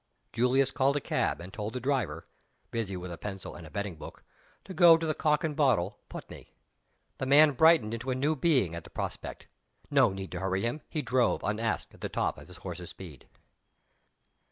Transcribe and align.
Julius 0.33 0.71
called 0.71 0.95
a 0.95 0.99
cab 0.99 1.39
and 1.39 1.53
told 1.53 1.73
the 1.73 1.79
driver 1.79 2.25
(busy 2.71 2.97
with 2.97 3.11
a 3.11 3.19
pencil 3.19 3.53
and 3.53 3.67
a 3.67 3.69
betting 3.69 3.97
book) 3.97 4.23
to 4.65 4.73
go 4.73 4.97
to 4.97 5.05
the 5.05 5.13
Cock 5.13 5.43
and 5.43 5.55
Bottle, 5.55 5.99
Putney. 6.09 6.55
The 7.19 7.27
man 7.27 7.51
brightened 7.51 7.93
into 7.93 8.09
a 8.09 8.15
new 8.15 8.35
being 8.35 8.73
at 8.73 8.83
the 8.83 8.89
prospect. 8.89 9.45
No 9.91 10.09
need 10.09 10.31
to 10.31 10.39
hurry 10.39 10.63
him; 10.63 10.81
he 10.89 11.03
drove, 11.03 11.43
unasked, 11.43 11.93
at 11.93 12.01
the 12.01 12.09
top 12.09 12.39
of 12.39 12.47
his 12.47 12.57
horse's 12.57 12.89
speed. 12.89 13.27